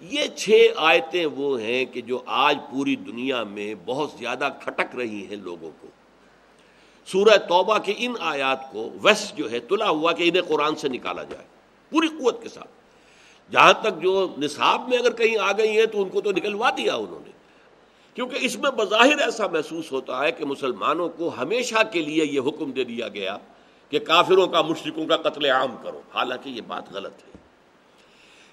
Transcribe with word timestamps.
یہ 0.00 0.26
چھ 0.36 0.66
آیتیں 0.76 1.26
وہ 1.26 1.60
ہیں 1.60 1.84
کہ 1.84 2.00
جو 2.00 2.18
آج 2.26 2.58
پوری 2.70 2.96
دنیا 2.96 3.44
میں 3.44 3.74
بہت 3.86 4.10
زیادہ 4.18 4.48
کھٹک 4.60 4.96
رہی 4.96 5.26
ہیں 5.26 5.36
لوگوں 5.36 5.70
کو۔ 5.80 5.86
سورہ 7.06 7.36
توبہ 7.36 7.78
کے 7.78 7.94
ان 7.96 8.14
آیات 8.20 8.72
کو 8.72 8.90
ویس 9.02 9.32
جو 9.36 9.50
ہے 9.50 9.58
تلا 9.58 9.88
ہوا 9.88 10.12
کہ 10.12 10.28
انہیں 10.28 10.42
قرآن 10.42 10.76
سے 10.76 10.88
نکالا 10.88 11.22
جائے۔ 11.22 11.44
پوری 11.90 12.08
قوت 12.08 12.42
کے 12.42 12.48
ساتھ۔ 12.48 12.68
جہاں 13.52 13.72
تک 13.72 14.02
جو 14.02 14.34
نصاب 14.38 14.88
میں 14.88 14.98
اگر 14.98 15.12
کہیں 15.12 15.38
آ 15.38 15.52
گئی 15.52 15.78
ہیں 15.78 15.86
تو 15.86 16.02
ان 16.02 16.08
کو 16.08 16.20
تو 16.20 16.32
نکلوا 16.32 16.70
دیا 16.70 16.94
انہوں 16.94 17.20
نے۔ 17.24 17.30
کیونکہ 18.14 18.38
اس 18.40 18.58
میں 18.58 18.70
بظاہر 18.70 19.18
ایسا 19.18 19.46
محسوس 19.46 19.92
ہوتا 19.92 20.24
ہے 20.24 20.32
کہ 20.32 20.44
مسلمانوں 20.44 21.08
کو 21.08 21.30
ہمیشہ 21.38 21.76
کے 21.92 22.02
لیے 22.02 22.24
یہ 22.24 22.40
حکم 22.40 22.70
دے 22.70 22.84
دیا 22.84 23.08
گیا 23.08 23.36
کہ 23.88 23.98
کافروں 23.98 24.46
کا 24.46 24.62
مشرقوں 24.62 25.06
کا 25.06 25.16
قتل 25.16 25.44
عام 25.44 25.76
کرو۔ 25.82 26.00
حالانکہ 26.14 26.48
یہ 26.48 26.60
بات 26.66 26.92
غلط 26.92 27.12
ہے۔ 27.12 27.39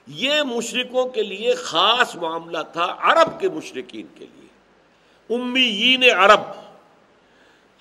یہ 0.07 0.42
مشرقوں 0.42 1.06
کے 1.06 1.24
لیے 1.24 1.54
خاص 1.54 2.16
معاملہ 2.16 2.57
تھا 2.74 2.96
عرب 3.00 3.39
کے 3.39 3.50
مشرقین 3.50 4.06
کے 4.16 4.25
لیے۔ 4.36 4.47
امیین 5.36 6.04
عرب۔ 6.18 6.39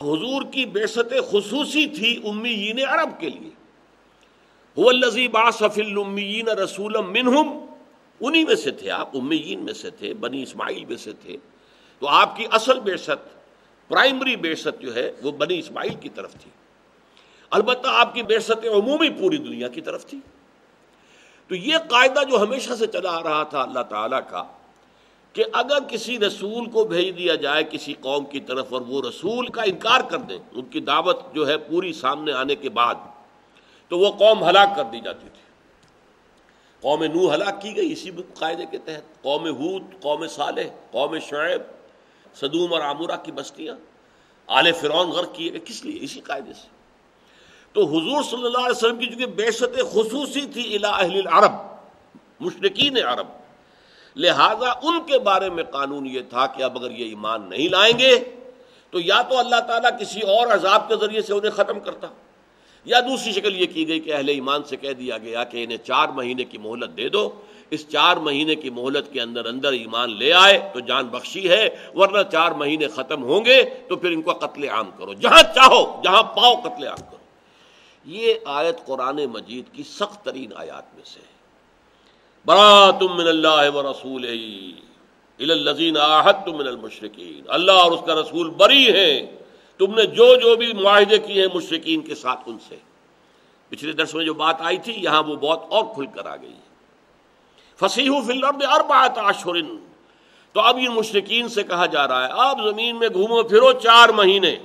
حضور 0.00 0.42
کی 0.52 0.66
بیست 0.66 1.14
خصوصی 1.30 1.86
تھی 1.86 2.28
امیین 2.28 2.78
عرب 2.88 3.20
کے 3.20 3.28
لیے۔ 3.30 3.50
الامیین 4.76 6.48
رسول 6.48 6.96
منہم۔ 7.08 7.66
انہی 8.20 8.44
میں 8.44 8.54
سے 8.54 8.70
تھے 8.70 8.90
آپ، 8.90 9.16
امیین 9.16 9.64
میں 9.64 9.72
سے 9.72 9.90
تھے، 9.90 10.14
بنی 10.14 10.42
اسماعیل 10.42 10.84
میں 10.84 10.96
سے 10.96 11.12
تھے۔ 11.12 11.36
تو 11.98 12.08
آپ 12.08 12.36
کی 12.36 12.46
اصل 12.52 12.80
بیست 12.80 13.10
پرائمری 13.88 14.36
بیست 14.36 14.68
جو 14.80 14.94
ہے، 14.94 15.12
وہ 15.22 15.32
بنی 15.32 15.58
اسماعیل 15.58 15.94
کی 15.94 16.08
طرف 16.08 16.32
تھی۔ 16.32 16.50
البتہ 17.50 17.88
آپ 17.88 18.14
کی 18.14 18.22
بیست 18.22 18.50
عمومی 18.50 19.10
پوری 19.10 19.36
دنیا 19.36 19.68
کی 19.68 19.80
طرف 19.80 20.06
تھی۔ 20.06 20.18
تو 21.48 21.54
یہ 21.54 21.76
قاعدہ 21.88 22.24
جو 22.30 22.42
ہمیشہ 22.42 22.74
سے 22.74 22.86
چلا 22.86 23.10
آ 23.10 23.22
رہا 23.22 23.42
تھا 23.42 23.62
اللہ 23.62 23.80
تعالیٰ 23.80 24.20
کا 24.30 24.44
کہ 25.32 25.44
اگر 25.52 25.78
کسی 25.88 26.18
رسول 26.18 26.70
کو 26.70 26.84
بھیج 26.84 27.18
دیا 27.18 27.34
جائے 27.34 27.64
کسی 27.70 27.94
قوم 28.00 28.24
کی 28.24 28.40
طرف 28.40 28.72
اور 28.72 28.80
وہ 28.80 29.02
رسول 29.08 29.46
کا 29.46 29.62
انکار 29.62 30.00
کر 30.00 30.18
دیں 30.18 30.38
ان 30.52 30.64
کی 30.64 30.80
دعوت 30.80 31.34
جو 31.34 31.48
ہے 31.48 31.58
پوری 31.58 31.92
سامنے 31.92 32.32
آنے 32.32 32.54
کے 32.54 32.70
بعد، 32.70 32.94
تو 33.88 33.98
وہ 33.98 34.12
قوم 34.12 34.44
ہلاک 34.44 34.76
کر 34.76 34.84
دی 34.84 35.00
جاتی 35.00 35.28
تھی۔ 35.28 35.42
قوم 36.80 37.04
نو 37.04 37.34
ہلاک 37.34 37.62
کی 37.62 37.76
گئی 37.76 37.92
اسی 37.92 38.10
قاعدے 38.38 38.66
کے 38.70 38.78
تحت۔ 38.78 39.22
قوم 39.22 39.44
حود 39.44 39.82
قوم 40.00 40.26
صالح، 40.26 40.62
قوم 40.90 41.18
شعیب، 41.18 41.62
صدوم 42.36 42.72
اور 42.72 42.80
عامورہ 42.80 43.16
کی 43.22 43.32
بستیاں۔ 43.32 43.74
آل 44.46 44.72
فرعون 44.72 45.08
غرق 45.08 45.34
کیے 45.34 45.50
گئے۔ 45.50 45.60
کس 45.64 45.84
لیے؟ 45.84 45.98
اسی 46.00 46.20
قاعدے 46.20 46.52
سے۔ 46.52 46.75
تو 47.76 47.84
حضور 47.86 48.22
صلی 48.24 48.46
اللہ 48.46 48.58
علیہ 48.58 48.76
وسلم 48.76 48.98
کی 48.98 49.06
چونکہ 49.06 49.26
بیشت 49.38 49.74
خصوصی 49.92 50.44
تھی 50.52 50.62
اہل 50.74 51.16
العرب 51.16 51.54
مشرقین 52.40 52.96
عرب، 53.04 53.26
لہذا 54.16 54.70
ان 54.82 55.00
کے 55.06 55.18
بارے 55.24 55.48
میں 55.50 55.64
قانون 55.72 56.06
یہ 56.06 56.20
تھا 56.30 56.46
کہ 56.54 56.62
اب 56.62 56.76
اگر 56.78 56.90
یہ 56.90 57.04
ایمان 57.06 57.48
نہیں 57.48 57.68
لائیں 57.68 57.98
گے، 57.98 58.12
تو 58.92 59.00
یا 59.00 59.20
تو 59.22 59.38
اللہ 59.38 59.60
تعالیٰ 59.68 59.90
کسی 60.00 60.20
اور 60.34 60.52
عذاب 60.54 60.88
کے 60.88 60.96
ذریعے 61.00 61.22
سے 61.22 61.32
انہیں 61.34 61.50
ختم 61.56 61.80
کرتا، 61.80 62.08
یا 62.86 63.00
دوسری 63.08 63.32
شکل 63.32 63.60
یہ 63.60 63.66
کی 63.74 63.86
گئی 63.88 64.00
کہ 64.00 64.12
اہل 64.12 64.28
ایمان 64.28 64.64
سے 64.68 64.76
کہہ 64.76 64.92
دیا 65.00 65.18
گیا 65.18 65.44
کہ 65.44 65.64
انہیں 65.64 65.84
چار 65.84 66.08
مہینے 66.16 66.44
کی 66.44 66.58
مہلت 66.58 66.96
دے 66.96 67.08
دو، 67.08 67.28
اس 67.70 67.86
چار 67.88 68.16
مہینے 68.26 68.54
کی 68.54 68.70
مہلت 68.70 69.12
کے 69.12 69.20
اندر 69.20 69.46
اندر 69.46 69.72
ایمان 69.72 70.16
لے 70.18 70.32
آئے 70.40 70.58
تو 70.74 70.80
جان 70.88 71.08
بخشی 71.08 71.48
ہے، 71.50 71.68
ورنہ 71.94 72.22
چار 72.32 72.50
مہینے 72.62 72.88
ختم 72.96 73.22
ہوں 73.24 73.44
گے 73.44 73.62
تو 73.88 73.96
پھر 73.96 74.10
ان 74.10 74.22
کو 74.22 74.32
قتل 74.40 74.68
عام 74.68 74.90
کرو، 74.98 75.12
جہاں 75.14 75.42
چاہو، 75.54 75.84
جہاں 76.04 76.22
پاؤ 76.36 76.54
قتل 76.60 76.86
عام 76.86 77.00
کرو۔ 77.00 77.24
یہ 78.06 78.34
آیت 78.44 78.84
قرآن 78.86 79.24
مجید 79.26 79.64
کی 79.72 79.82
سخت 79.82 80.24
ترین 80.24 80.52
آیات 80.56 80.94
میں 80.94 81.04
سے 81.04 81.20
برا 82.46 82.90
تم 82.90 83.16
من 83.16 83.26
اللہ 83.26 83.68
و 83.74 83.82
رسول 83.82 84.24
من 85.40 86.66
المشرقین 86.66 87.42
اللہ 87.48 87.72
اور 87.72 87.92
اس 87.92 88.00
کا 88.06 88.14
رسول 88.14 88.50
بری 88.50 88.86
ہے 88.92 89.10
تم 89.80 89.94
نے 89.94 90.04
جو 90.06 90.34
جو 90.36 90.54
بھی 90.56 90.72
معاہدے 90.72 91.18
کیے 91.18 91.40
ہیں 91.42 91.54
مشرقین 91.54 92.00
کے 92.00 92.14
ساتھ 92.14 92.42
ان 92.46 92.58
سے۔ 92.68 92.76
پچھلے 93.68 93.92
درس 93.92 94.14
میں 94.14 94.24
جو 94.24 94.34
بات 94.34 94.60
آئی 94.60 94.78
تھی، 94.78 94.92
یہاں 94.96 95.22
وہ 95.22 95.36
بہت 95.36 95.62
اور 95.68 95.84
کھل 95.94 96.06
کر 96.06 96.26
آ 96.26 96.36
گئی 96.36 96.54
فصیح 97.80 98.10
فلم 98.26 98.62
اربعت 98.70 99.18
اشہر 99.18 99.60
تو 100.54 100.60
اب 100.60 100.76
ان 100.76 100.94
مشرقین 100.94 101.48
سے 101.48 101.62
کہا 101.62 101.86
جا 101.86 102.06
رہا 102.08 102.24
ہے، 102.24 102.30
آپ 102.32 102.58
زمین 102.64 102.98
میں 102.98 103.08
گھومو 103.08 103.42
پھرو 103.42 103.72
چار 103.72 104.08
مہینے۔ 104.08 104.56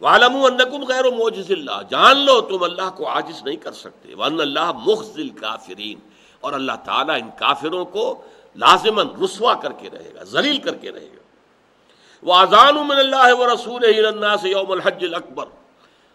والم 0.00 0.36
النکم 0.36 0.84
غیر 0.84 1.06
و 1.06 1.10
موجز 1.10 1.50
اللہ 1.50 1.82
جان 1.90 2.18
لو 2.18 2.40
تم 2.40 2.62
اللہ 2.62 2.90
کو 2.96 3.08
عاجز 3.08 3.42
نہیں 3.42 3.56
کر 3.56 3.72
سکتے 3.72 4.14
ون 4.14 4.40
اللہ 4.40 4.72
مخذل 4.72 5.28
کافرین 5.28 5.98
اور 6.40 6.52
اللہ 6.52 6.72
تعالیٰ 6.84 7.14
ان 7.22 7.30
کافروں 7.38 7.84
کو 7.84 8.22
لازمن 8.56 9.24
رسوا 9.24 9.54
کر 9.54 9.72
کے 9.72 9.88
رہے 9.92 10.10
گا، 10.14 10.22
ذلیل 10.22 10.58
کر 10.58 10.74
کے 10.74 10.92
رہے 10.92 11.06
گا۔ 11.06 11.20
وہ 12.22 12.34
آزان 12.34 12.74
من 12.74 12.96
اللہ 12.96 13.34
و 13.34 13.54
رسول 13.54 13.82
سے 14.42 14.48
یوم 14.48 14.70
الحج 14.70 15.14
اکبر 15.14 15.44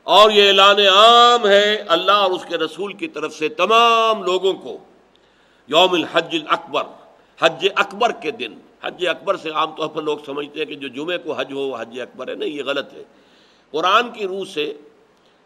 اور 0.04 0.32
یہ 0.32 0.48
اعلان 0.48 0.80
عام 0.80 1.48
ہے 1.48 1.84
اللہ 1.88 2.12
اور 2.12 2.32
اس 2.32 2.46
کے 2.50 2.58
رسول 2.58 2.94
کی 2.94 3.08
طرف 3.08 3.34
سے 3.34 3.50
تمام 3.50 4.24
لوگوں 4.24 4.54
کو۔ 4.54 4.78
یوم 5.68 5.94
الحج 5.94 6.38
اکبر 6.48 6.84
حج 7.40 7.68
اکبر 7.76 8.12
کے 8.12 8.32
دن۔ 8.32 8.54
حج 8.84 9.08
اکبر 9.08 9.38
سے 9.38 9.50
عام 9.50 9.76
طور 9.76 9.88
پر 9.88 10.02
لوگ 10.02 10.18
سمجھتے 10.26 10.60
ہیں 10.60 10.66
کہ 10.66 10.76
جو 10.76 10.88
جمعے 10.88 11.18
کو 11.18 11.34
حج 11.34 11.54
ہو، 11.54 11.60
وہ 11.60 11.78
حج 11.80 12.02
اکبر 12.02 12.28
ہے۔ 12.28 12.36
نہیں، 12.36 12.50
یہ 12.50 12.64
غلط 12.64 12.94
ہے۔ 12.94 13.04
قرآن 13.72 14.12
کی 14.12 14.28
روح 14.28 14.46
سے 14.54 14.74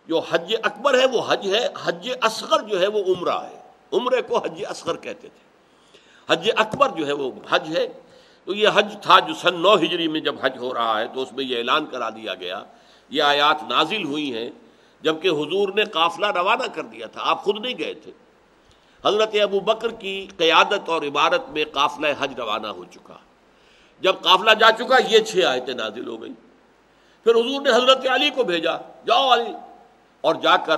جو 0.07 0.19
حج 0.19 0.55
اکبر 0.63 0.99
ہے 0.99 1.05
وہ 1.05 1.21
حج 1.27 1.55
ہے، 1.55 1.67
حج 1.83 2.09
اصغر 2.21 2.61
جو 2.61 2.81
ہے 2.81 2.87
وہ 2.87 2.99
عمرہ 2.99 3.39
ہے۔ 3.39 3.59
عمرے 3.93 4.21
کو 4.21 4.37
حج 4.37 4.63
اصغر 4.69 4.95
کہتے 4.95 5.27
تھے۔ 5.27 5.49
حج 6.29 6.49
اکبر 6.57 6.89
جو 6.89 7.07
ہے 7.07 7.11
وہ 7.11 7.31
حج 7.49 7.77
ہے۔ 7.77 7.87
تو 8.45 8.53
یہ 8.53 8.67
حج 8.73 8.95
تھا 9.01 9.19
جو 9.19 9.33
سن 9.33 9.61
نو 9.61 9.75
ہجری 9.75 10.07
میں 10.07 10.19
جب 10.19 10.35
حج 10.41 10.57
ہو 10.57 10.73
رہا 10.73 10.99
ہے 10.99 11.07
تو 11.07 11.21
اس 11.21 11.33
میں 11.33 11.45
یہ 11.45 11.57
اعلان 11.57 11.85
کرا 11.85 12.09
دیا 12.09 12.33
گیا۔ 12.33 12.63
یہ 13.09 13.23
آیات 13.23 13.63
نازل 13.69 14.03
ہوئی 14.03 14.33
ہیں۔ 14.33 14.49
جبکہ 15.01 15.27
حضور 15.27 15.69
نے 15.75 15.83
قافلہ 15.83 16.25
روانہ 16.25 16.67
کر 16.75 16.83
دیا 16.83 17.07
تھا۔ 17.07 17.21
آپ 17.23 17.43
خود 17.43 17.59
نہیں 17.59 17.77
گئے 17.79 17.93
تھے۔ 17.93 18.11
حضرت 19.05 19.35
ابو 19.41 19.59
بکر 19.59 19.91
کی 19.91 20.27
قیادت 20.37 20.89
اور 20.89 21.01
عبارت 21.01 21.49
میں 21.49 21.65
قافلہ 21.71 22.07
حج 22.19 22.33
روانہ 22.37 22.67
ہو 22.67 22.83
چکا۔ 22.83 23.13
جب 23.99 24.15
قافلہ 24.21 24.51
جا 24.59 24.71
چکا، 24.71 24.97
یہ 25.09 25.19
چھ 25.19 25.45
آیتیں 25.45 25.73
نازل 25.73 26.07
ہو 26.07 26.21
گئی 26.21 26.33
پھر 27.23 27.35
حضور 27.35 27.61
نے 27.61 27.69
حضرت 27.69 28.07
علی 28.09 28.29
کو 28.29 28.43
بھیجا، 28.43 28.77
جاؤ 28.77 29.29
علی۔ 29.33 29.53
اور 30.21 30.35
جا 30.35 30.57
کر 30.57 30.75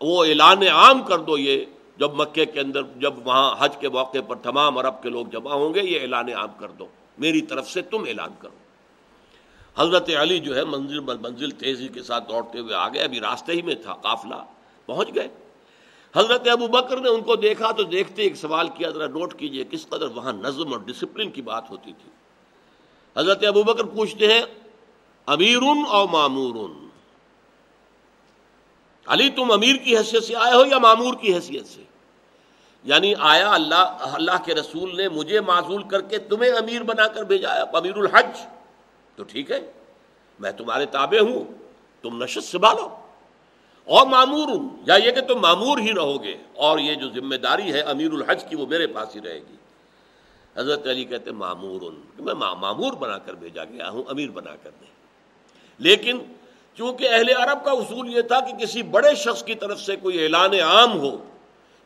وہ 0.00 0.24
اعلان 0.24 0.62
عام 0.62 1.02
کر 1.02 1.18
دو 1.18 1.38
یہ، 1.38 1.64
جب 1.96 2.14
مکے 2.14 2.46
کے 2.46 2.60
اندر، 2.60 2.82
جب 2.96 3.26
وہاں 3.26 3.56
حج 3.58 3.76
کے 3.76 3.88
موقع 3.88 4.18
پر 4.28 4.36
تمام 4.36 4.78
عرب 4.78 5.02
کے 5.02 5.08
لوگ 5.08 5.26
جمع 5.26 5.52
ہوں 5.52 5.74
گے، 5.74 5.80
یہ 5.82 6.00
اعلان 6.00 6.28
عام 6.28 6.48
کر 6.58 6.68
دو۔ 6.68 6.86
میری 7.18 7.40
طرف 7.40 7.70
سے 7.70 7.82
تم 7.82 8.04
اعلان 8.08 8.30
کرو۔ 8.38 8.54
حضرت 9.76 10.10
علی 10.20 10.38
جو 10.38 10.56
ہے 10.56 10.64
منزل 10.64 11.00
منزل 11.00 11.50
تیزی 11.50 11.88
کے 11.88 12.02
ساتھ 12.02 12.28
دوڑتے 12.28 12.58
ہوئے 12.58 12.74
آ 12.74 12.88
گئے 12.88 13.02
ابھی 13.02 13.20
راستے 13.20 13.52
ہی 13.52 13.62
میں 13.62 13.74
تھا، 13.74 13.94
قافلہ 13.94 14.34
پہنچ 14.86 15.08
گئے۔ 15.14 15.28
حضرت 16.16 16.48
ابو 16.48 16.66
بکر 16.66 16.96
نے 16.96 17.08
ان 17.08 17.20
کو 17.20 17.36
دیکھا 17.36 17.70
تو 17.70 17.82
دیکھتے 17.82 18.22
ایک 18.22 18.36
سوال 18.36 18.68
کیا، 18.68 18.90
ذرا 18.90 19.06
نوٹ 19.06 19.34
کیجیے 19.34 19.64
کس 19.70 19.88
قدر 19.88 20.06
وہاں 20.06 20.32
نظم 20.32 20.72
اور 20.72 20.80
ڈسپلن 20.80 21.30
کی 21.30 21.42
بات 21.42 21.70
ہوتی 21.70 21.92
تھی۔ 21.92 22.10
حضرت 23.16 23.44
ابو 23.44 23.62
بکر 23.62 23.84
پوچھتے 23.84 24.32
ہیں 24.32 24.42
امیر 25.28 25.62
اور 25.88 26.08
معمور 26.08 26.54
علی، 29.08 29.28
تم 29.30 29.50
امیر 29.52 29.76
کی 29.76 29.96
حیثیت 29.96 30.24
سے 30.24 30.34
آئے 30.36 30.54
ہو 30.54 30.64
یا 30.66 30.78
معمور 30.78 31.14
کی 31.14 31.34
حیثیت 31.34 31.66
سے؟ 31.66 31.82
یعنی 32.84 33.12
آیا 33.18 33.50
اللہ 33.54 34.04
اللہ 34.14 34.44
کے 34.44 34.54
رسول 34.54 34.96
نے 34.96 35.08
مجھے 35.08 35.40
معذول 35.40 35.82
کر 35.82 36.00
کے 36.00 36.18
تمہیں 36.18 36.50
امیر 36.50 36.82
بنا 36.82 37.06
کر 37.08 37.22
بھیجا 37.22 37.50
امیر 37.50 37.96
الحج؟ 37.96 38.40
تو 39.18 39.22
ٹھیک 39.22 39.50
ہے، 39.50 39.60
میں 40.40 40.52
تمہارے 40.52 40.86
تابع 40.86 41.20
ہوں، 41.20 41.44
تم 42.04 42.22
نشست 42.22 42.50
سنبھالو 42.52 42.88
اور 43.88 44.06
معمور 44.06 44.48
ہوں 44.48 44.68
یا 44.86 44.94
یہ 44.94 45.10
کہ 45.10 45.20
تم 45.20 45.40
معمور 45.40 45.78
ہی 45.78 45.92
رہو 45.94 46.22
گے، 46.22 46.36
اور 46.54 46.78
یہ 46.78 46.94
جو 46.94 47.10
ذمہ 47.10 47.36
داری 47.36 47.72
ہے 47.72 47.80
امیر 47.80 48.12
الحج 48.12 48.44
کی، 48.44 48.56
وہ 48.56 48.66
میرے 48.66 48.86
پاس 48.86 49.16
ہی 49.16 49.20
رہے 49.20 49.38
گی۔ 49.38 49.56
حضرت 50.56 50.86
علی 50.86 51.04
کہتے 51.04 51.32
معمور 51.32 51.80
میں 52.18 52.34
معمور 52.34 52.92
بنا 52.92 53.18
کر 53.18 53.34
بھیجا 53.34 53.64
گیا 53.64 53.88
ہوں، 53.88 54.02
امیر 54.08 54.30
بنا 54.30 54.54
کر۔ 54.62 54.70
دیں 54.80 54.94
لیکن 55.78 56.18
چونکہ 56.78 57.08
اہل 57.10 57.28
عرب 57.36 57.64
کا 57.64 57.70
اصول 57.70 58.14
یہ 58.14 58.22
تھا 58.22 58.40
کہ 58.40 58.52
کسی 58.64 58.82
بڑے 58.82 59.14
شخص 59.14 59.42
کی 59.42 59.54
طرف 59.54 59.80
سے 59.80 59.96
کوئی 59.96 60.22
اعلان 60.22 60.54
عام 60.54 61.00
ہو، 61.00 61.16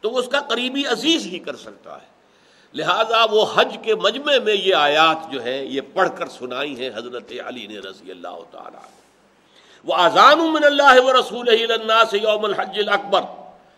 تو 0.01 0.17
اس 0.17 0.29
کا 0.29 0.41
قریبی 0.41 0.87
عزیز 0.87 1.27
ہی 1.27 1.39
کر 1.39 1.57
سکتا 1.57 1.95
ہے۔ 1.95 2.09
لہذا 2.75 3.25
وہ 3.31 3.45
حج 3.55 3.77
کے 3.83 3.95
مجمع 3.95 4.33
میں 4.45 4.55
یہ 4.55 4.75
آیات 4.75 5.33
جو 5.33 5.45
ہے 5.45 5.65
یہ 5.65 5.81
پڑھ 5.93 6.09
کر 6.19 6.29
سنائی 6.29 6.75
ہیں 6.81 6.91
حضرت 6.97 7.33
علی 7.47 7.67
نے 7.67 7.79
رضی 7.79 8.11
اللہ 8.11 8.39
تعالیٰ 8.51 8.81
وہ 9.85 9.95
آزان 9.95 10.39
من 10.39 10.65
اللہ 10.65 11.01
و 11.05 11.13
رسول 11.13 11.49
سے 12.11 12.19
یوم 12.19 12.45
الحج 12.45 12.81
اکبر 12.89 13.21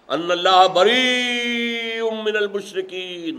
ان 0.08 0.30
اللہ 0.30 0.66
بری 0.74 2.00
من 2.24 2.36
المشرقین 2.36 3.38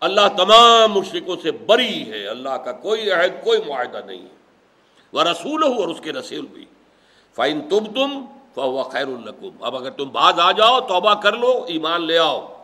اللہ 0.00 0.28
تمام 0.36 0.92
مشرقوں 0.92 1.36
سے 1.42 1.50
بری 1.50 2.10
ہے۔ 2.10 2.26
اللہ 2.26 2.56
کا 2.64 2.72
کوئی 2.72 3.10
عہد، 3.10 3.44
کوئی 3.44 3.58
معاہدہ 3.66 4.00
نہیں 4.06 4.22
ہے۔ 4.22 4.39
وہ 5.12 5.22
رسول 5.22 5.62
ہو 5.62 5.80
اور 5.80 5.88
اس 5.88 6.00
کے 6.00 6.12
رسول 6.12 6.46
بھی۔ 6.46 6.64
فائن 7.34 7.60
تم 7.68 7.84
تم 7.84 8.24
فو 8.54 8.82
خیر 8.82 9.06
القم 9.06 9.64
اب 9.64 9.76
اگر 9.76 9.90
تم 9.90 10.08
بعض 10.08 10.40
آ 10.40 10.52
جاؤ، 10.52 10.80
توبہ 10.80 11.14
کر 11.14 11.32
لو، 11.32 11.64
ایمان 11.68 12.04
لے 12.04 12.18
آؤ۔ 12.18 12.54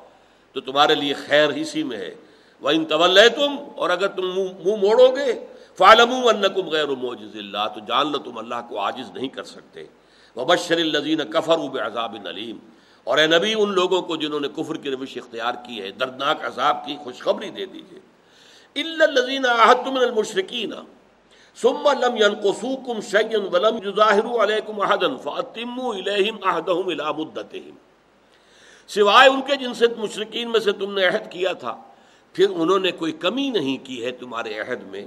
تو 0.52 0.60
تمہارے 0.60 0.94
لیے 0.94 1.14
خیر 1.14 1.48
اسی 1.48 1.82
میں 1.82 1.96
ہے۔ 1.96 2.14
وہ 2.60 2.70
ان 2.70 2.84
طول 2.84 3.18
تم 3.36 3.56
اور 3.76 3.90
اگر 3.90 4.08
تم 4.08 4.26
منہ 4.26 4.76
موڑو 4.76 5.16
گے 5.16 5.46
فالم 5.78 6.12
انکم 6.12 6.68
غیر 6.68 6.88
موجز 6.88 7.36
اللہ 7.36 7.68
تو 7.74 7.80
جان 7.80 8.12
لو 8.12 8.18
تم 8.18 8.38
اللہ 8.38 8.54
کو 8.68 8.80
عاجز 8.80 9.10
نہیں 9.10 9.28
کر 9.28 9.44
سکتے۔ 9.44 9.84
وبشر 10.36 10.76
الزین 10.76 11.18
کفر 11.30 11.86
عذاب 11.86 12.16
نلیم 12.22 12.58
اور 13.04 13.18
اے 13.18 13.26
نبی، 13.26 13.54
ان 13.54 13.72
لوگوں 13.72 14.02
کو 14.02 14.16
جنہوں 14.16 14.40
نے 14.40 14.48
کفر 14.48 14.76
کی 14.76 14.90
روش 14.90 15.16
اختیار 15.16 15.54
کی 15.66 15.82
ہے، 15.82 15.90
دردناک 15.90 16.46
عذاب 16.46 16.86
کی 16.86 16.96
خوشخبری 17.04 17.50
دے 17.50 17.66
دیجیے 17.66 18.00
الزین 18.74 19.42
من 19.86 19.96
المشرقین 19.96 20.72
ثم 21.56 21.88
لم 22.00 22.16
ينقصوكم 22.16 23.00
شيئا 23.00 23.38
ولم 23.52 23.76
يظاهروا 23.84 24.42
عليكم 24.44 24.80
احدا 24.86 25.08
فاتموا 25.26 25.92
اليهم 25.94 26.40
عهدهم 26.42 26.88
الى 26.94 27.12
مدتهم۔ 27.20 27.76
سوائے 28.90 29.28
ان 29.28 29.40
کے 29.46 29.56
جن 29.56 29.74
سے 29.74 29.86
مشرقین 29.98 30.50
میں 30.50 30.60
سے 30.60 30.72
تم 30.80 30.92
نے 30.98 31.06
عہد 31.06 31.30
کیا 31.30 31.52
تھا، 31.62 31.76
پھر 32.34 32.50
انہوں 32.50 32.78
نے 32.78 32.90
کوئی 32.98 33.12
کمی 33.22 33.48
نہیں 33.50 33.78
کی 33.86 34.04
ہے 34.04 34.10
تمہارے 34.20 34.58
عہد 34.60 34.82
میں، 34.90 35.06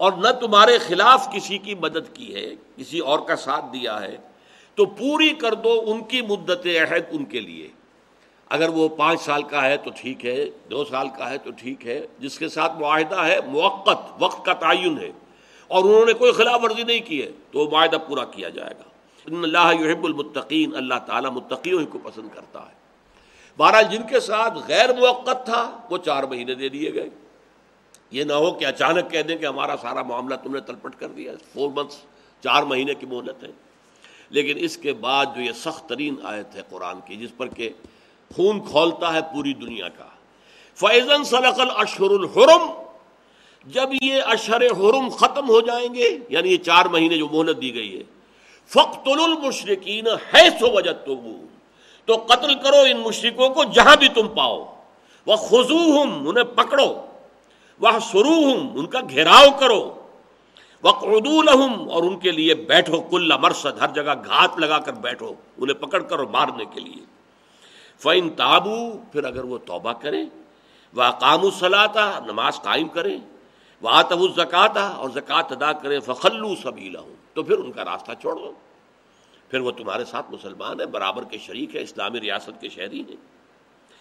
اور 0.00 0.12
نہ 0.24 0.32
تمہارے 0.40 0.78
خلاف 0.78 1.28
کسی 1.32 1.58
کی 1.58 1.74
مدد 1.74 2.10
کی 2.14 2.34
ہے، 2.34 2.48
کسی 2.76 2.98
اور 2.98 3.18
کا 3.28 3.36
ساتھ 3.36 3.64
دیا 3.72 4.00
ہے۔ 4.02 4.16
تو 4.78 4.84
پوری 4.98 5.28
کر 5.44 5.54
دو 5.54 5.72
ان 5.86 6.02
کی 6.10 6.20
مدت 6.22 6.66
عہد 6.82 7.04
ان 7.10 7.24
کے 7.24 7.40
لیے۔ 7.40 7.68
اگر 8.50 8.68
وہ 8.68 8.88
پانچ 8.88 9.20
سال 9.20 9.42
کا 9.42 9.64
ہے 9.64 9.76
تو 9.76 9.90
ٹھیک 9.96 10.26
ہے، 10.26 10.44
دو 10.70 10.84
سال 10.84 11.08
کا 11.18 11.30
ہے 11.30 11.38
تو 11.38 11.50
ٹھیک 11.50 11.86
ہے، 11.86 12.00
جس 12.18 12.38
کے 12.38 12.48
ساتھ 12.48 12.78
معاہدہ 12.78 13.24
ہے 13.24 13.38
موقع 13.46 13.94
وقت 14.18 14.44
کا 14.46 14.52
تعین 14.66 14.98
ہے۔ 14.98 15.10
اور 15.68 15.84
انہوں 15.84 16.06
نے 16.06 16.12
کوئی 16.12 16.32
خلاف 16.32 16.60
ورزی 16.62 16.82
نہیں 16.82 17.00
کی 17.00 17.22
ہے، 17.22 17.30
تو 17.52 17.58
وہ 17.58 17.70
معاہدہ 17.70 17.96
پورا 17.96 18.24
کیا 18.24 18.48
جائے 18.48 18.74
گا۔ 18.78 18.82
ان 19.26 19.44
اللہ 19.44 19.72
یحب 19.80 20.04
المتقین، 20.04 20.76
اللہ 20.76 20.94
تعالیٰ 21.06 21.30
متقیوں 21.30 21.80
ہی 21.80 21.86
کو 21.86 21.98
پسند 21.98 22.28
کرتا 22.34 22.60
ہے۔ 22.60 22.78
بہرحال 23.56 23.84
جن 23.90 24.02
کے 24.10 24.20
ساتھ 24.20 24.58
غیر 24.68 24.88
موقع 24.88 25.32
تھا، 25.32 25.80
وہ 25.90 25.98
چار 25.98 26.22
مہینے 26.22 26.54
دے 26.54 26.68
دیے 26.68 26.94
گئے۔ 26.94 27.08
یہ 28.10 28.24
نہ 28.24 28.32
ہو 28.32 28.52
کہ 28.52 28.64
اچانک 28.64 29.10
کہہ 29.10 29.22
دیں 29.22 29.36
کہ 29.36 29.46
ہمارا 29.46 29.74
سارا 29.82 30.02
معاملہ 30.02 30.34
تم 30.34 30.54
نے 30.54 30.60
تلپٹ 30.60 30.94
کر 30.94 31.08
دیا۔ 31.08 31.32
فور 31.54 31.68
منتھس، 31.74 31.96
چار 32.42 32.62
مہینے 32.62 32.94
کی 32.94 33.06
مہلت 33.06 33.44
ہے۔ 33.44 33.48
لیکن 34.30 34.54
اس 34.56 34.76
کے 34.76 34.92
بعد 34.92 35.26
جو 35.36 35.40
یہ 35.40 35.52
سخت 35.52 35.88
ترین 35.88 36.14
آیت 36.22 36.56
ہے 36.56 36.62
قرآن 36.70 37.00
کی، 37.06 37.16
جس 37.16 37.36
پر 37.36 37.46
کہ 37.46 37.70
خون 38.36 38.60
کھولتا 38.60 39.12
ہے 39.12 39.20
پوری 39.34 39.54
دنیا 39.54 39.88
کا۔ 39.88 40.06
فیضن 40.74 41.24
سلقل 41.24 41.70
اشہر 41.76 42.10
الحرم 42.10 42.87
جب 43.72 43.88
یہ 44.02 44.22
اشہر 44.26 44.66
حرم 44.66 45.08
ختم 45.08 45.48
ہو 45.48 45.60
جائیں 45.60 45.94
گے 45.94 46.18
یعنی 46.28 46.52
یہ 46.52 46.56
چار 46.56 46.86
مہینے 46.86 47.18
جو 47.18 47.28
مہلت 47.28 47.60
دی 47.62 47.74
گئی 47.74 47.98
ہے 47.98 48.02
فخت 48.66 49.08
المشرقین 49.08 50.06
ہے 50.06 50.48
سو 50.60 50.70
وجہ 50.70 50.92
تو 52.04 52.14
قتل 52.28 52.54
کرو 52.54 52.76
ان 52.76 52.96
مشرقوں 52.96 53.48
کو 53.48 53.64
جہاں 53.64 53.96
بھی 53.96 54.08
تم 54.08 54.28
پاؤ۔ 54.28 54.74
وہ 55.26 55.36
خزو 55.36 56.00
انہیں 56.02 56.44
پکڑو۔ 56.44 57.06
وہ 57.80 57.88
سرو 58.12 58.38
ان 58.74 58.86
کا 58.86 59.00
گھیراؤ 59.10 59.58
کرو۔ 59.60 59.94
وہ 60.82 60.90
الحم 61.40 61.90
اور 61.90 62.02
ان 62.02 62.18
کے 62.18 62.30
لیے 62.30 62.54
بیٹھو، 62.54 63.00
کل 63.00 63.32
مرسد 63.40 63.78
ہر 63.80 63.88
جگہ 63.94 64.14
گھات 64.24 64.58
لگا 64.58 64.78
کر 64.78 64.92
بیٹھو، 64.92 65.32
انہیں 65.58 65.82
پکڑ 65.82 66.02
کر 66.02 66.18
مارنے 66.18 66.64
کے 66.64 66.80
لیے۔ 66.80 67.04
فعن 67.98 68.30
تابو 68.30 68.98
پھر 69.12 69.24
اگر 69.24 69.44
وہ 69.44 69.58
توبہ 69.58 69.92
کریں 69.92 70.24
وہ 70.94 71.10
قام 71.10 71.40
الصلاح 71.40 72.20
نماز 72.26 72.62
قائم 72.62 72.88
کریں۔ 72.88 73.18
وہ 73.82 73.88
آتب 73.90 74.20
الزکات 74.20 74.76
اور 74.76 75.10
زکوٰۃ 75.10 75.42
ادا 75.50 75.72
کریں 75.72 76.00
فخلو 76.00 76.54
سبھی 76.56 76.96
ہوں 76.96 77.14
تو 77.34 77.42
پھر 77.42 77.58
ان 77.58 77.72
کا 77.72 77.84
راستہ 77.84 78.12
چھوڑ 78.20 78.34
دو۔ 78.34 78.52
پھر 79.48 79.60
وہ 79.60 79.70
تمہارے 79.70 80.04
ساتھ 80.04 80.30
مسلمان 80.30 80.80
ہے 80.80 80.86
برابر 80.86 81.24
کے 81.24 81.38
شریک 81.38 81.76
ہے 81.76 81.80
اسلامی 81.80 82.20
ریاست 82.20 82.60
کے 82.60 82.68
شہری 82.68 83.00
ہیں۔ 83.00 83.16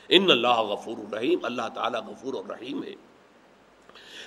ان 0.09 0.31
اللہ 0.31 0.61
غفور 0.61 0.97
الرحیم 0.97 1.39
اللہ 1.43 1.67
تعالیٰ 1.73 2.01
غفور 2.07 2.33
الرحیم 2.33 2.83
ہے۔ 2.83 2.93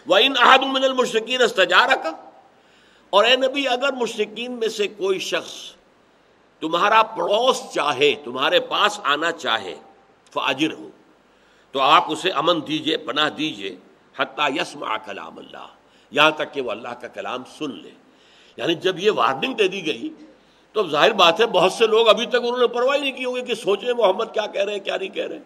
وہ 0.06 0.16
ان 0.16 0.34
احد 0.40 0.58
من 0.62 0.84
المشرقین 0.84 1.42
استجارہ 1.42 1.96
کا 2.02 2.12
اور 3.10 3.24
اے 3.24 3.36
نبی، 3.36 3.68
اگر 3.68 3.92
مشرقین 3.92 4.52
میں 4.52 4.68
سے 4.68 4.88
کوئی 4.88 5.18
شخص 5.18 5.72
تمہارا 6.60 7.02
پڑوس 7.02 7.62
چاہے، 7.74 8.14
تمہارے 8.24 8.60
پاس 8.60 9.00
آنا 9.04 9.32
چاہے 9.32 9.74
فاجر 10.32 10.72
ہو 10.72 10.88
تو 11.72 11.80
آپ 11.80 12.04
اسے 12.08 12.30
امن 12.30 12.66
دیجیے، 12.66 12.96
پناہ 12.96 13.28
دیجیے۔ 13.28 13.76
حتیٰ 14.18 14.48
یسما 14.50 14.96
کلام 14.96 15.38
اللہ، 15.38 15.66
یہاں 16.12 16.30
تک 16.30 16.52
کہ 16.52 16.60
وہ 16.60 16.70
اللہ 16.70 16.94
کا 17.00 17.08
کلام 17.08 17.42
سن 17.58 17.70
لے۔ 17.76 17.90
یعنی 18.58 18.74
جب 18.74 18.98
یہ 18.98 19.10
وارننگ 19.10 19.54
دے 19.54 19.68
دی 19.68 19.86
گئی، 19.86 20.08
تو 20.72 20.86
ظاہر 20.88 21.12
بات 21.12 21.40
ہے 21.40 21.46
بہت 21.46 21.72
سے 21.72 21.86
لوگ 21.86 22.08
ابھی 22.08 22.26
تک 22.26 22.36
انہوں 22.36 22.58
نے 22.58 22.66
پرواہ 22.66 22.96
نہیں 22.96 23.12
کی 23.12 23.24
ہوگی 23.24 23.42
کہ 23.42 23.54
سوچیں 23.54 23.92
محمد 23.92 24.32
کیا 24.34 24.46
کہہ 24.46 24.64
رہے 24.64 24.72
ہیں، 24.72 24.80
کیا 24.80 24.96
نہیں 24.96 25.08
کہہ 25.08 25.26
رہے 25.26 25.38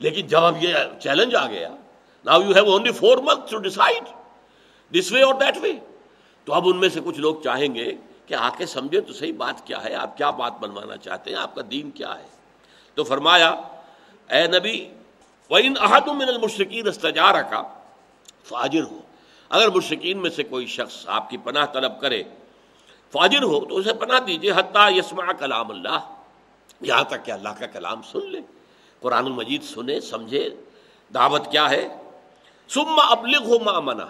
لیکن 0.00 0.26
جب 0.26 0.44
اب 0.44 0.64
یہ 0.64 0.74
چیلنج 1.00 1.34
آ 1.34 1.46
گیا 1.46 1.68
now 2.24 2.42
you 2.42 2.54
have 2.54 2.70
only 2.72 2.92
four 2.92 3.18
month 3.18 3.50
to 3.50 3.58
decide 3.58 4.04
this 4.92 5.12
way 5.12 5.22
اور 5.22 5.34
دیٹ 5.34 5.56
وے 5.62 5.72
تو 6.44 6.54
اب 6.54 6.68
ان 6.68 6.76
میں 6.76 6.88
سے 6.88 7.00
کچھ 7.04 7.18
لوگ 7.20 7.34
چاہیں 7.44 7.74
گے 7.74 7.92
کہ 8.26 8.34
آ 8.34 8.48
کے 8.58 8.66
سمجھے 8.66 9.00
تو 9.00 9.12
صحیح 9.12 9.32
بات 9.36 9.66
کیا 9.66 9.84
ہے، 9.84 9.94
آپ 9.94 10.16
کیا 10.16 10.30
بات 10.30 10.58
بنوانا 10.60 10.96
چاہتے 10.96 11.30
ہیں، 11.30 11.38
آپ 11.38 11.54
کا 11.54 11.62
دین 11.70 11.90
کیا 11.90 12.18
ہے۔ 12.18 12.26
تو 12.94 13.04
فرمایا، 13.04 13.48
اے 14.30 14.46
نبی 14.46 14.88
وہ 15.50 15.58
ان 15.62 15.74
احد 15.80 16.08
من 16.08 16.28
المشرقین 16.28 16.88
استجارہ 16.88 17.42
کا 17.42 17.62
فاجر 18.44 18.82
ہو۔ 18.82 18.98
اگر 19.48 19.68
مشرقین 19.68 20.18
میں 20.18 20.30
سے 20.30 20.42
کوئی 20.42 20.66
شخص 20.66 21.04
آپ 21.06 21.30
کی 21.30 21.36
پناہ 21.36 21.66
طلب 21.66 22.00
کرے، 22.00 22.22
فاجر 23.12 23.42
ہو 23.42 23.64
تو 23.64 23.76
اسے 23.76 23.94
پناہ 23.94 24.20
دیجیے 24.20 24.52
حتیٰ 24.52 24.92
یسما 24.96 25.32
کلام 25.32 25.70
اللہ۔ 25.70 26.14
یہاں 26.80 27.04
تک 27.04 27.24
کہ 27.24 27.30
اللہ 27.30 27.48
کا 27.48 27.66
کلام 27.66 28.02
سن 28.02 28.30
لے، 28.30 28.40
قرآن 29.00 29.24
المجید 29.24 29.62
سنے، 29.62 30.00
سمجھے، 30.00 30.50
دعوت 31.14 31.50
کیا 31.50 31.70
ہے؟ 31.70 31.88
سما 32.68 33.02
ابلغ 33.06 33.44
ہو 33.44 33.58
ماں 33.58 33.80
منا 33.80 34.06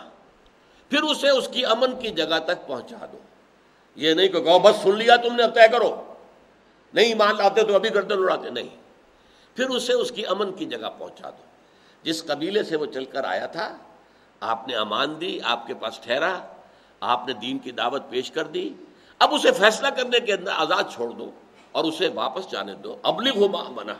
پھر 0.90 1.02
اسے 1.02 1.28
اس 1.28 1.48
کی 1.48 1.66
امن 1.66 2.00
کی 2.00 2.08
جگہ 2.08 2.38
تک 2.46 2.66
پہنچا 2.66 3.06
دو۔ 3.12 3.19
یہ 3.96 4.14
نہیں 4.14 4.28
کہ 4.28 4.40
کہو، 4.40 4.58
بس 4.58 4.76
سن 4.82 4.96
لیا 4.96 5.16
تم 5.16 5.34
نے، 5.34 5.42
اب 5.42 5.54
طے 5.54 5.69
کرو۔ 5.72 6.14
نہیں 6.94 7.14
مان 7.14 7.36
لاتے 7.36 7.62
تو 7.62 7.75
ابھی 7.75 7.94
گردن 7.94 8.19
اڑاتے۔ 8.19 8.50
نہیں۔ 8.50 8.69
پھر 9.56 9.69
اسے 9.69 9.92
اس 9.92 10.10
کی 10.10 10.26
امن 10.26 10.52
کی 10.52 10.64
جگہ 10.64 10.90
پہنچا 10.98 11.30
دو۔ 11.30 11.42
جس 12.02 12.25
قبیلے 12.26 12.62
سے 12.62 12.76
وہ 12.76 12.86
چل 12.86 13.04
کر 13.04 13.25
آیا 13.25 13.46
تھا 13.46 13.78
آپ 14.40 14.69
نے 14.69 14.75
امان 14.75 15.20
دی، 15.20 15.38
آپ 15.44 15.67
کے 15.67 15.75
پاس 15.75 15.99
ٹھہرا، 15.99 16.38
آپ 17.00 17.26
نے 17.26 17.32
دین 17.32 17.58
کی 17.58 17.70
دعوت 17.70 18.11
پیش 18.11 18.31
کر 18.31 18.44
دی۔ 18.44 18.70
اب 19.19 19.35
اسے 19.35 19.50
فیصلہ 19.52 19.88
کرنے 19.88 20.20
کے 20.20 20.32
اندر 20.32 20.52
آزاد 20.55 20.82
چھوڑ 20.93 21.08
دو 21.11 21.31
اور 21.73 21.85
اسے 21.85 22.08
واپس 22.14 22.50
جانے 22.50 22.75
دو۔ 22.75 22.96
ابلغ 23.02 23.37
ہو 23.37 23.49
منا 23.49 23.94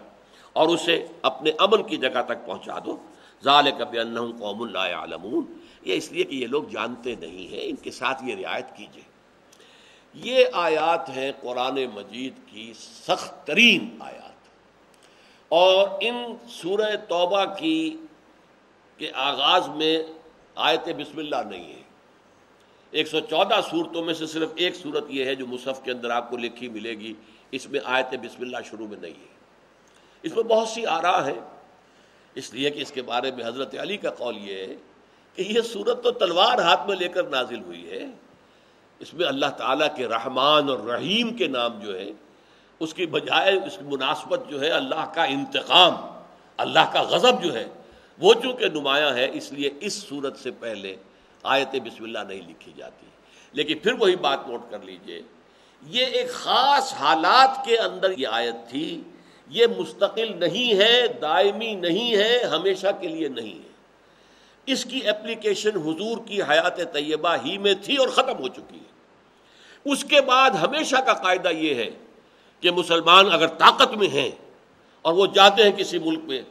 اور 0.52 0.69
اسے 0.69 1.06
اپنے 1.23 1.50
امن 1.59 1.83
کی 1.83 1.97
جگہ 1.97 2.23
تک 2.26 2.47
پہنچا 2.47 2.78
دو۔ 2.85 2.97
ظال 3.45 3.71
کبھی 3.78 3.99
قوم 4.38 4.62
اللہ 4.62 4.97
عالمون 4.97 5.59
یہ 5.83 5.95
اس 5.95 6.12
لیے 6.12 6.25
کہ 6.25 6.37
یہ 6.37 6.47
لوگ 6.47 6.64
جانتے 6.64 7.14
نہیں 7.14 7.52
ہیں۔ 7.52 7.61
ان 7.62 7.76
کے 7.76 7.90
ساتھ 7.90 8.25
یہ 8.25 8.35
رعایت 8.35 8.76
کیجیے 8.76 9.02
یہ 10.14 10.45
آیات 10.52 11.09
ہیں 11.09 11.33
قرآن 11.40 11.78
مجید 11.95 12.35
کی 12.47 12.73
سخت 12.76 13.47
ترین 13.47 13.97
آیات۔ 14.00 14.28
اور 15.49 15.88
ان 16.00 16.37
سورہ 16.49 16.97
توبہ 17.09 17.45
کی 17.45 17.97
کے 18.97 19.11
آغاز 19.14 19.68
میں 19.68 20.02
آیت 20.61 20.88
بسم 20.88 21.19
اللہ 21.19 21.43
نہیں 21.50 21.73
ہے 21.73 21.83
ایک 22.91 23.09
سو 23.09 23.21
چودہ 23.21 23.61
صورتوں 23.71 24.05
میں 24.05 24.15
سے 24.15 24.27
صرف 24.27 24.49
ایک 24.57 24.77
صورت 24.77 25.05
یہ 25.09 25.25
ہے 25.25 25.35
جو 25.35 25.47
مصحف 25.47 25.85
کے 25.85 25.91
اندر 25.91 26.11
آپ 26.11 26.31
کو 26.31 26.37
لکھی 26.37 26.69
ملے 26.69 26.91
گی۔ 26.91 27.15
اس 27.50 27.69
میں 27.71 27.81
آیت 27.85 28.15
بسم 28.23 28.43
اللہ 28.43 28.57
شروع 28.71 28.87
میں 28.87 28.97
نہیں 28.97 29.12
ہے 29.12 29.27
اس 30.23 30.37
میں 30.37 30.43
بہت 30.43 30.69
سی 30.69 30.87
آرا 30.87 31.27
ہے 31.27 31.38
اس 32.35 32.55
لیے 32.55 32.71
کہ 32.71 32.81
اس 32.81 32.93
کے 32.93 33.03
بارے 33.03 33.31
میں 33.31 33.45
حضرت 33.45 33.75
علی 33.79 33.97
کا 33.97 34.11
قول 34.11 34.37
یہ 34.38 34.55
ہے 34.55 34.77
کہ 35.35 35.43
یہ 35.43 35.61
صورت 35.61 36.05
تو 36.05 36.11
تلوار 36.11 36.59
ہاتھ 36.59 36.88
میں 36.88 36.97
لے 36.97 37.09
کر 37.09 37.25
نازل 37.25 37.61
ہوئی 37.61 37.91
ہے۔ 37.91 38.07
اس 38.99 39.15
میں 39.15 39.27
اللہ 39.27 39.47
تعالیٰ 39.47 39.97
کے 39.97 40.09
رحمان 40.09 40.69
اور 40.69 40.79
رحیم 40.79 41.37
کے 41.37 41.47
نام 41.47 41.79
جو 41.79 41.99
ہے 41.99 42.11
اس 42.81 42.95
کی 42.95 43.07
بجائے 43.07 43.53
اس 43.67 43.77
کی 43.77 43.85
مناسبت 43.85 44.41
جو 44.49 44.61
ہے 44.61 44.71
اللہ 44.71 45.11
کا 45.15 45.25
انتقام، 45.25 45.95
اللہ 46.57 46.93
کا 46.93 47.03
غضب 47.03 47.43
جو 47.43 47.55
ہے 47.55 47.69
وہ 48.20 48.34
چونکہ 48.34 48.68
نمایاں 48.68 49.14
ہے، 49.14 49.30
اس 49.32 49.52
لیے 49.52 49.70
اس 49.80 49.92
صورت 49.92 50.38
سے 50.38 50.50
پہلے 50.50 50.96
آیت 51.42 51.68
بسم 51.68 52.04
اللہ 52.04 52.18
نہیں 52.18 52.40
لکھی 52.48 52.72
جاتی۔ 52.76 53.06
لیکن 53.52 53.78
پھر 53.78 53.92
وہی 53.92 54.16
بات 54.16 54.48
نوٹ 54.48 54.60
کر 54.70 54.78
لیجیے۔ 54.82 55.22
یہ 55.87 56.04
ایک 56.04 56.32
خاص 56.32 56.94
حالات 56.94 57.64
کے 57.64 57.78
اندر 57.78 58.18
یہ 58.18 58.28
آیت 58.28 58.70
تھی۔ 58.70 59.02
یہ 59.48 59.66
مستقل 59.78 60.40
نہیں 60.40 60.78
ہے، 60.78 61.06
دائمی 61.20 61.75
نہیں 61.75 62.16
ہے، 62.16 62.44
ہمیشہ 62.44 62.87
کے 63.00 63.08
لیے 63.08 63.28
نہیں 63.28 63.54
ہے۔ 63.54 63.68
اس 64.66 64.84
کی 64.84 65.08
اپلیکیشن 65.08 65.76
حضور 65.76 66.18
کی 66.26 66.42
حیات 66.42 66.92
طیبہ 66.92 67.37
ہی 67.44 67.58
میں 67.58 67.75
تھی 67.82 67.96
اور 67.96 68.08
ختم 68.08 68.38
ہو 68.38 68.48
چکی 68.48 68.76
ہے۔ 68.76 68.98
اس 69.84 70.04
کے 70.04 70.20
بعد 70.20 70.50
ہمیشہ 70.50 70.96
کا 70.96 71.12
قاعدہ 71.12 71.48
یہ 71.48 71.75
ہے 71.75 71.90
کہ 72.60 72.70
مسلمان 72.70 73.32
اگر 73.32 73.46
طاقت 73.46 73.92
میں 73.92 74.08
ہیں 74.08 74.30
اور 75.02 75.12
وہ 75.12 75.26
جاتے 75.26 75.62
ہیں 75.62 75.72
کسی 75.72 75.98
ملک 75.98 76.20
میں 76.25 76.42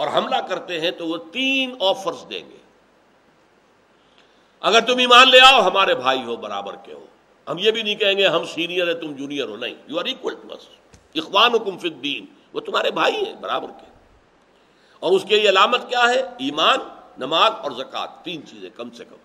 اور 0.00 0.08
حملہ 0.08 0.36
کرتے 0.48 0.80
ہیں 0.80 0.90
تو 0.90 1.06
وہ 1.06 1.16
تین 1.32 1.74
آفرز 1.80 2.24
دیں 2.30 2.50
گے۔ 2.50 2.56
اگر 4.60 4.80
تم 4.80 4.98
ایمان 4.98 5.30
لے 5.30 5.38
آؤ، 5.40 5.60
ہمارے 5.60 5.94
بھائی 5.94 6.24
ہو، 6.24 6.36
برابر 6.36 6.76
کے 6.76 6.92
ہو۔ 6.92 7.06
ہم 7.48 7.58
یہ 7.58 7.70
بھی 7.70 7.82
نہیں 7.82 7.94
کہیں 7.94 8.14
گے، 8.14 8.26
ہم 8.26 8.44
سینئر 8.44 8.86
ہیں، 8.86 8.94
تم 8.94 9.12
جونیئر 9.12 9.48
ہو۔ 9.48 9.56
نہیں 9.56 9.74
یو 9.86 9.98
آر 9.98 10.04
اکول 10.04 10.34
ٹو 10.34 10.54
اخوان 11.14 11.54
حکم 11.54 11.78
فدین 11.78 12.26
وہ 12.52 12.60
تمہارے 12.60 12.90
بھائی 12.90 13.14
ہیں، 13.14 13.34
برابر 13.40 13.68
کے۔ 13.68 13.86
اور 15.00 15.12
اس 15.12 15.24
کی 15.28 15.48
علامت 15.48 15.88
کیا 15.88 16.08
ہے؟ 16.08 16.20
ایمان، 16.20 16.78
نماز 17.18 17.52
اور 17.62 17.70
زکوٰۃ۔ 17.70 18.22
تین 18.22 18.46
چیزیں، 18.46 18.70
کم 18.76 18.90
سے 18.90 19.04
کم۔ 19.04 19.16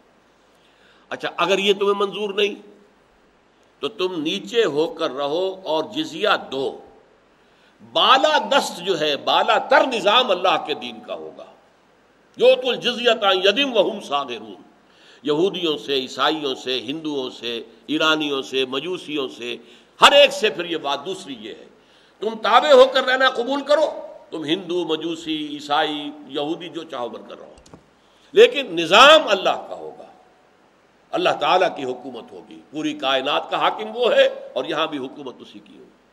اچھا 1.09 1.29
اگر 1.37 1.57
یہ 1.57 1.73
تمہیں 1.73 1.93
منظور 1.97 2.33
نہیں، 2.33 2.55
تو 3.79 3.87
تم 3.87 4.21
نیچے 4.21 4.65
ہو 4.65 4.93
کر 4.93 5.11
رہو 5.11 5.61
اور 5.63 5.83
جزیہ 5.83 6.29
دو۔ 6.51 6.84
بالا 7.81 8.37
دست 8.37 8.77
جو 8.77 8.99
ہے، 8.99 9.17
بالا 9.17 9.57
تر 9.57 9.87
نظام 9.87 10.31
اللہ 10.31 10.65
کے 10.65 10.73
دین 10.73 10.99
کا 11.07 11.13
ہوگا۔ 11.13 11.45
جو 12.37 12.55
تو 12.55 12.75
جزیت 12.75 13.23
یدم 13.43 13.77
وہم 13.77 13.99
ساغرون 13.99 14.55
یہودیوں 15.23 15.77
سے، 15.77 15.93
عیسائیوں 15.93 16.55
سے، 16.55 16.81
ہندوؤں 16.81 17.29
سے، 17.29 17.63
ایرانیوں 17.87 18.41
سے، 18.41 18.65
مجوسیوں 18.65 19.27
سے، 19.27 19.57
ہر 20.01 20.11
ایک 20.11 20.31
سے 20.31 20.49
پھر 20.49 20.65
یہ 20.65 20.77
بات 20.77 21.05
دوسری 21.05 21.35
یہ 21.39 21.49
ہے۔ 21.49 21.65
تم 22.19 22.29
تابع 22.41 22.71
ہو 22.73 22.85
کر 22.93 23.05
رہنا، 23.05 23.29
قبول 23.29 23.61
کرو۔ 23.61 24.07
تم 24.29 24.43
ہندو، 24.43 24.85
مجوسی، 24.85 25.47
عیسائی، 25.47 26.11
یہودی 26.27 26.69
جو 26.69 26.83
چاہو 26.83 27.09
بن 27.09 27.21
کر 27.29 27.39
رہو۔ 27.39 27.53
لیکن 28.31 28.65
نظام 28.75 29.21
اللہ 29.27 29.65
کا 29.69 29.75
ہوگا۔ 29.75 30.05
اللہ 31.11 31.29
تعالیٰ 31.29 31.75
کی 31.75 31.83
حکومت 31.83 32.31
ہوگی۔ 32.31 32.59
پوری 32.71 32.93
کائنات 32.93 33.51
کا 33.51 33.57
حاکم 33.57 33.95
وہ 33.95 34.13
ہے 34.13 34.49
اور 34.53 34.65
یہاں 34.65 34.87
بھی 34.87 34.97
حکومت 34.97 35.35
اسی 35.39 35.59
کی 35.59 35.77
ہوگی۔ 35.77 36.04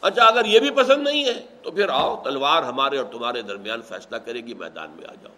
اچھا 0.00 0.24
اگر 0.24 0.44
یہ 0.44 0.60
بھی 0.60 0.70
پسند 0.70 1.08
نہیں 1.08 1.24
ہے، 1.24 1.42
تو 1.62 1.70
پھر 1.70 1.88
آؤ، 1.88 2.22
تلوار 2.22 2.62
ہمارے 2.62 2.98
اور 2.98 3.04
تمہارے 3.04 3.42
درمیان 3.42 3.82
فیصلہ 3.82 4.16
کرے 4.16 4.40
گی، 4.40 4.54
میدان 4.54 4.90
میں 4.90 5.04
آ 5.08 5.14
جاؤ۔ 5.14 5.34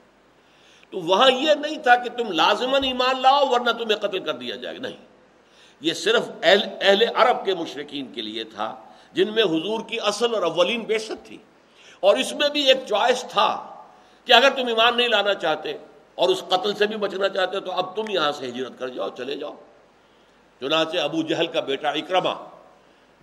تو 0.90 0.98
وہاں 0.98 1.30
یہ 1.30 1.54
نہیں 1.54 1.78
تھا 1.78 1.96
کہ 1.96 2.10
تم 2.10 2.32
لازمن 2.32 2.84
ایمان 2.84 3.22
لاؤ، 3.22 3.46
ورنہ 3.48 3.70
تمہیں 3.70 3.98
قتل 3.98 4.18
کر 4.18 4.32
دیا 4.32 4.56
جائے 4.56 4.76
گا۔ 4.76 4.82
نہیں۔ 4.82 4.96
یہ 5.80 5.94
صرف 5.94 6.22
اہل 6.42 6.60
اہل 6.80 7.02
عرب 7.14 7.44
کے 7.44 7.54
مشرقین 7.54 8.12
کے 8.12 8.22
لیے 8.22 8.44
تھا، 8.44 8.76
جن 9.12 9.34
میں 9.34 9.42
حضور 9.42 9.80
کی 9.88 10.00
اصل 10.00 10.34
اور 10.34 10.42
اولین 10.42 10.80
بیست 10.80 11.12
تھی۔ 11.24 11.38
اور 12.00 12.16
اس 12.16 12.32
میں 12.32 12.48
بھی 12.48 12.68
ایک 12.68 12.76
چوائس 12.88 13.24
تھا 13.30 13.82
کہ 14.24 14.32
اگر 14.32 14.50
تم 14.50 14.66
ایمان 14.66 14.96
نہیں 14.96 15.08
لانا 15.08 15.34
چاہتے 15.34 15.76
اور 16.14 16.28
اس 16.28 16.44
قتل 16.48 16.74
سے 16.74 16.86
بھی 16.86 16.96
بچنا 16.96 17.28
چاہتے 17.28 17.60
تو 17.60 17.72
اب 17.72 17.96
تم 17.96 18.02
یہاں 18.08 18.32
سے 18.32 18.46
ہجرت 18.46 18.72
کر 18.78 18.88
جاؤ، 18.88 19.08
چلے 19.16 19.36
جاؤ۔ 19.36 19.54
چنانچہ 20.60 20.98
ابو 20.98 21.22
جہل 21.22 21.46
کا 21.46 21.60
بیٹا 21.60 21.88
اکرما 21.88 22.59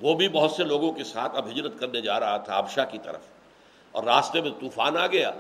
وہ 0.01 0.13
بھی 0.13 0.29
بہت 0.29 0.51
سے 0.51 0.63
لوگوں 0.63 0.91
کے 0.91 1.03
ساتھ 1.03 1.35
اب 1.35 1.47
ہجرت 1.47 1.79
کرنے 1.79 2.01
جا 2.01 2.19
رہا 2.19 2.37
تھا 2.37 2.57
ابشا 2.57 2.83
کی 2.83 2.97
طرف۔ 3.03 3.21
اور 3.91 4.03
راستے 4.03 4.41
میں 4.41 4.51
طوفان 4.59 4.97
آ 4.97 5.07
گیا۔ 5.07 5.31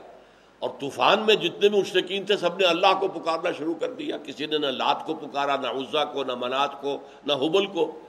اور 0.59 0.69
طوفان 0.79 1.19
میں 1.19 1.35
جتنے 1.35 1.69
بھی 1.69 1.81
مشرقین 1.81 2.25
تھے، 2.25 2.37
سب 2.37 2.59
نے 2.59 2.65
اللہ 2.65 2.99
کو 2.99 3.07
پکارنا 3.07 3.51
شروع 3.57 3.73
کر 3.79 3.93
دیا۔ 3.93 4.17
کسی 4.17 4.45
نے 4.45 4.57
نہ 4.57 4.65
لات 4.65 5.05
کو 5.05 5.15
پکارا، 5.15 5.55
نہ 5.55 5.67
عزا 5.67 6.05
کو، 6.05 6.23
نہ 6.23 6.35
منات 6.35 6.81
کو، 6.81 6.97
نہ 7.25 7.33
حبل 7.33 7.65
کو۔ 7.65 7.99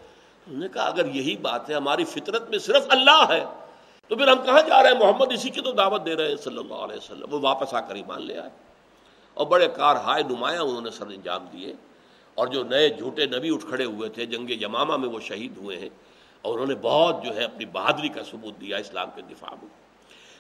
انہوں 0.47 0.61
نے 0.61 0.69
کہا، 0.69 0.83
اگر 0.83 1.15
یہی 1.15 1.37
بات 1.37 1.71
ہے، 1.71 1.75
ہماری 1.75 2.05
فطرت 2.05 2.51
میں 2.51 2.59
صرف 2.59 2.87
اللہ 2.89 3.25
ہے، 3.29 3.45
تو 4.09 4.17
پھر 4.17 4.29
ہم 4.29 4.43
کہاں 4.47 4.63
جا 4.69 4.83
رہے 4.83 4.91
ہیں؟ 4.91 4.99
محمد 4.99 5.33
اسی 5.33 5.51
کی 5.51 5.61
تو 5.61 5.73
دعوت 5.73 6.07
دے 6.07 6.17
رہے 6.17 6.29
ہیں، 6.29 6.37
صلی 6.37 6.59
اللہ 6.59 6.75
علیہ 6.75 6.97
وسلم۔ 6.97 7.27
وہ 7.31 7.39
واپس 7.43 7.75
آ 7.75 7.81
کر 7.81 7.95
ایمان 7.95 8.27
لے 8.27 8.39
آئے۔ 8.39 8.51
اور 9.35 9.47
بڑے 9.47 9.67
کار 9.67 9.97
ہائے 9.97 10.23
نمایاں 10.23 10.63
انہوں 10.63 10.81
نے 10.81 10.91
سر 10.91 11.07
انجام 11.07 11.47
دیے۔ 11.53 11.75
اور 12.35 12.47
جو 12.47 12.65
نئے 12.65 12.89
جھوٹے 12.89 13.27
نبی 13.27 13.55
اٹھ 13.55 13.67
کھڑے 13.67 13.85
ہوئے 13.85 14.09
تھے، 14.09 14.27
جنگ 14.27 14.51
یمامہ 14.51 14.97
میں 14.97 15.09
وہ 15.09 15.21
شہید 15.21 15.57
ہوئے 15.57 15.77
ہیں۔ 15.77 15.89
اور 16.43 16.53
انہوں 16.53 16.67
نے 16.67 16.75
بہت 16.75 17.25
جو 17.25 17.37
ہے 17.37 17.45
اپنی 17.45 17.65
بہادری 17.65 18.09
کا 18.09 18.23
ثبوت 18.31 18.61
دیا 18.61 18.77
اسلام 18.77 19.09
کے 19.15 19.23
دفاع 19.23 19.55
میں۔ 19.63 19.69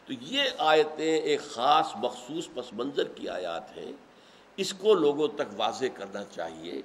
تو 0.06 0.12
یہ 0.20 0.42
آیتیں 0.58 1.20
ایک 1.20 1.40
خاص 1.40 1.86
مخصوص 1.96 2.48
پس 2.54 2.72
منظر 2.72 3.04
کی 3.04 3.28
آیات 3.28 3.76
ہیں۔ 3.76 3.92
اس 4.56 4.74
کو 4.74 4.94
لوگوں 4.94 5.28
تک 5.28 5.44
واضح 5.56 5.84
کرنا 5.94 6.24
چاہیے۔ 6.24 6.82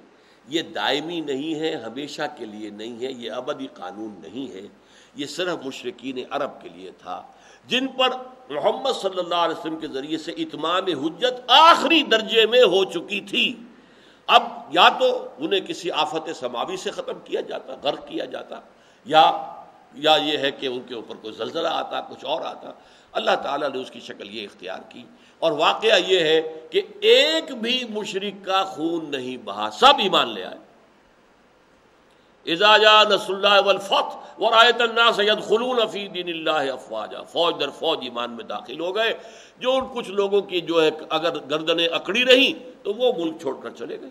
یہ 0.48 0.62
دائمی 0.62 1.20
نہیں 1.20 1.60
ہے، 1.60 1.74
ہمیشہ 1.74 2.22
کے 2.38 2.44
لیے 2.44 2.70
نہیں 2.70 3.06
ہے، 3.06 3.12
یہ 3.12 3.30
ابدی 3.30 3.66
قانون 3.66 4.20
نہیں 4.22 4.54
ہے۔ 4.54 4.66
یہ 5.14 5.26
صرف 5.26 5.66
مشرقین 5.66 6.18
عرب 6.30 6.62
کے 6.62 6.68
لیے 6.68 6.90
تھا، 6.98 7.22
جن 7.66 7.86
پر 7.86 8.08
محمد 8.50 8.92
صلی 9.02 9.18
اللہ 9.18 9.34
علیہ 9.34 9.58
وسلم 9.58 9.76
کے 9.76 9.86
ذریعے 9.86 10.18
سے 10.18 10.32
اتمام 10.32 10.86
حجت 10.86 11.50
آخری 11.50 12.02
درجے 12.02 12.46
میں 12.46 12.62
ہو 12.62 12.84
چکی 12.84 13.20
تھی۔ 13.20 13.62
اب 14.26 14.42
یا 14.70 14.88
تو 14.88 15.28
انہیں 15.38 15.60
کسی 15.60 15.90
آفت 15.90 16.36
سماوی 16.36 16.76
سے 16.76 16.90
ختم 16.90 17.18
کیا 17.24 17.40
جاتا، 17.40 17.76
غرق 17.82 18.08
کیا 18.08 18.24
جاتا۔ 18.24 18.60
یا 19.04 19.54
یا 19.94 20.16
یہ 20.16 20.38
ہے 20.38 20.50
کہ 20.50 20.66
ان 20.66 20.80
کے 20.80 20.94
اوپر 20.94 21.14
کوئی 21.16 21.34
زلزلہ 21.34 21.68
آتا، 21.68 22.00
کچھ 22.00 22.24
اور 22.24 22.42
آتا۔ 22.42 22.70
اللہ 23.12 23.30
تعالیٰ 23.42 23.70
نے 23.70 23.78
اس 23.78 23.90
کی 23.90 24.00
شکل 24.00 24.34
یہ 24.34 24.44
اختیار 24.44 24.78
کی۔ 24.88 25.02
اور 25.38 25.52
واقعہ 25.52 25.98
یہ 26.06 26.20
ہے 26.20 26.66
کہ 26.70 26.82
ایک 27.00 27.54
بھی 27.54 27.84
مشرق 27.90 28.46
کا 28.46 28.64
خون 28.64 29.10
نہیں 29.10 29.36
بہا، 29.36 29.70
سب 29.70 29.92
ایمان 29.98 30.28
لے 30.28 30.44
آئے۔ 30.44 30.56
نس 32.46 33.30
اللہ 33.30 35.10
سید 35.16 35.42
خلون 35.42 35.78
دین 35.94 36.28
اللہ 36.28 36.72
افواجا۔ 36.72 37.22
فوج 37.22 37.54
در 37.60 37.70
فوج 37.70 37.98
ایمان 38.02 38.30
میں 38.30 38.44
داخل 38.44 38.80
ہو 38.80 38.96
گئے۔ 38.96 39.14
جو 39.58 39.72
ان 39.72 39.84
کچھ 39.94 40.10
لوگوں 40.10 40.40
کی 40.40 40.60
جو 40.60 40.82
ہے، 40.82 40.90
اگر 41.10 41.36
گردنیں 41.50 41.88
اکڑی 41.88 42.24
رہی 42.24 42.52
تو 42.82 42.94
وہ 42.94 43.12
ملک 43.18 43.40
چھوڑ 43.40 43.56
کر 43.62 43.70
چلے 43.70 44.00
گئے۔ 44.00 44.10